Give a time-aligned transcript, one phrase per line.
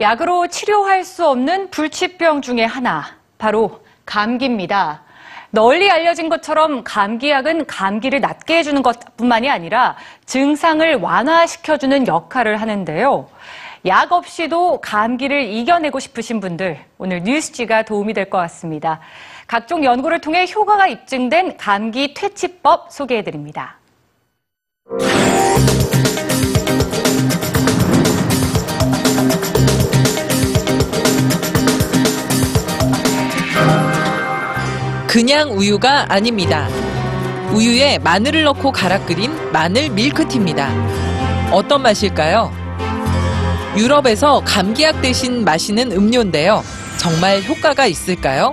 [0.00, 3.04] 약으로 치료할 수 없는 불치병 중에 하나,
[3.36, 5.02] 바로 감기입니다.
[5.50, 13.28] 널리 알려진 것처럼 감기약은 감기를 낫게 해주는 것 뿐만이 아니라 증상을 완화시켜주는 역할을 하는데요.
[13.86, 19.00] 약 없이도 감기를 이겨내고 싶으신 분들, 오늘 뉴스지가 도움이 될 것 같습니다.
[19.48, 23.78] 각종 연구를 통해 효과가 입증된 감기 퇴치법 소개해드립니다.
[35.08, 36.68] 그냥 우유가 아닙니다.
[37.54, 40.70] 우유에 마늘을 넣고 갈아 끓인 마늘 밀크티입니다.
[41.50, 42.52] 어떤 맛일까요?
[43.74, 46.62] 유럽에서 감기약 대신 마시는 음료인데요.
[46.98, 48.52] 정말 효과가 있을까요?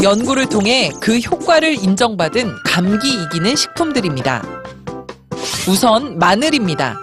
[0.00, 4.44] 연구를 통해 그 효과를 인정받은 감기 이기는 식품들입니다.
[5.68, 7.00] 우선 마늘입니다.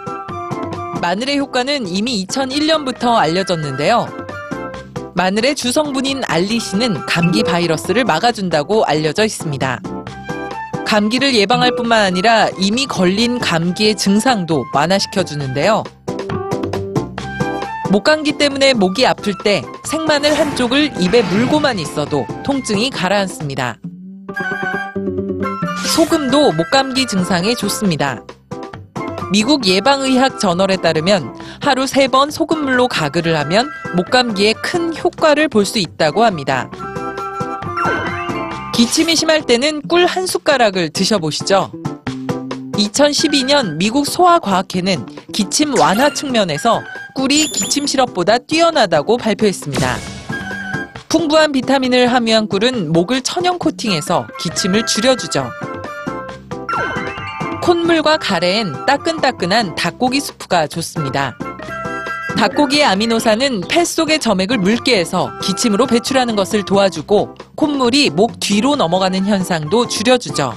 [1.02, 4.23] 마늘의 효과는 이미 2001년부터 알려졌는데요.
[5.16, 9.80] 마늘의 주성분인 알리신은 감기 바이러스를 막아준다고 알려져 있습니다.
[10.88, 15.84] 감기를 예방할 뿐만 아니라 이미 걸린 감기의 증상도 완화시켜 주는데요.
[17.92, 23.78] 목감기 때문에 목이 아플 때 생마늘 한쪽을 입에 물고만 있어도 통증이 가라앉습니다.
[25.96, 28.24] 소금도 목감기 증상에 좋습니다.
[29.32, 35.80] 미국 예방의학 저널에 따르면 하루 세 번 소금물로 가글을 하면 목감기에 큰 효과를 볼 수
[35.80, 36.70] 있다고 합니다.
[38.76, 41.72] 기침이 심할 때는 꿀 한 숟가락을 드셔보시죠.
[42.74, 46.82] 2012년 미국 소아과학회는 기침 완화 측면에서
[47.16, 49.96] 꿀이 기침 시럽보다 뛰어나다고 발표했습니다.
[51.08, 55.50] 풍부한 비타민을 함유한 꿀은 목을 천연 코팅해서 기침을 줄여주죠.
[57.62, 61.38] 콧물과 가래엔 따끈따끈한 닭고기 수프가 좋습니다.
[62.38, 69.26] 닭고기의 아미노산은 폐 속의 점액을 묽게 해서 기침으로 배출하는 것을 도와주고 콧물이 목 뒤로 넘어가는
[69.26, 70.54] 현상도 줄여주죠.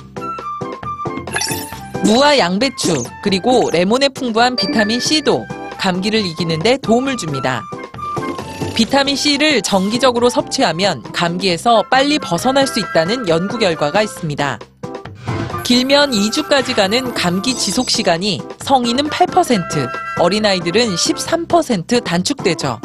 [2.05, 5.45] 무와 양배추 그리고 레몬에 풍부한 비타민 C도
[5.79, 7.63] 감기를 이기는데 도움을 줍니다.
[8.75, 14.59] 비타민 C를 정기적으로 섭취하면 감기에서 빨리 벗어날 수 있다는 연구 결과가 있습니다.
[15.67, 19.91] 길면 2주까지 가는 감기 지속 시간이 성인은 8%,
[20.21, 22.81] 어린아이들은 13% 단축되죠.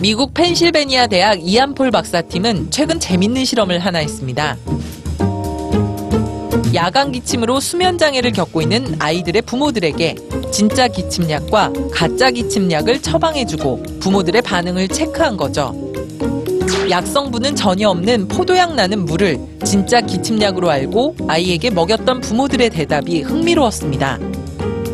[0.00, 4.56] 미국 펜실베니아 대학 이안폴 박사팀은 최근 재밌는 실험을 하나 했습니다.
[6.74, 10.16] 야간 기침으로 수면 장애를 겪고 있는 아이들의 부모들에게
[10.50, 15.91] 진짜 기침약과 가짜 기침약을 처방해주고 부모들의 반응을 체크한 거죠.
[16.92, 24.18] 약성분은 전혀 없는 포도향 나는 물을 진짜 기침약으로 알고 아이에게 먹였던 부모들의 대답이 흥미로웠습니다.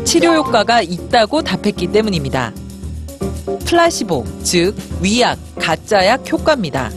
[0.05, 2.53] 치료 효과가 있다고 답했기 때문입니다.
[3.65, 6.89] 플라시보, 즉 위약, 가짜약 효과입니다.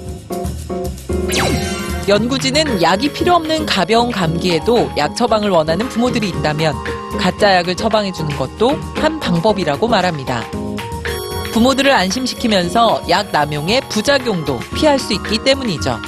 [2.06, 6.76] 연구진은 약이 필요 없는 가벼운 감기에도 약 처방을 원하는 부모들이 있다면
[7.18, 10.44] 가짜 약을 처방해 주는 것도 한 방법이라고 말합니다.
[11.52, 15.98] 부모들을 안심시키면서 약 남용의 부작용도 피할 수 있기 때문이죠.